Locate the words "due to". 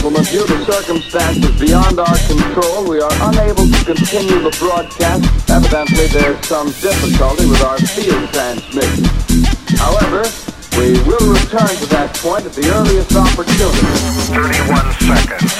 0.32-0.64